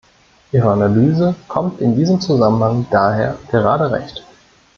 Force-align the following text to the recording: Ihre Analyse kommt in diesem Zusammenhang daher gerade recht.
Ihre 0.51 0.71
Analyse 0.71 1.35
kommt 1.47 1.79
in 1.79 1.95
diesem 1.95 2.19
Zusammenhang 2.19 2.87
daher 2.89 3.37
gerade 3.51 3.91
recht. 3.91 4.25